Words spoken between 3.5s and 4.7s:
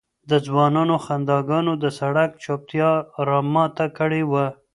ماته کړې وه.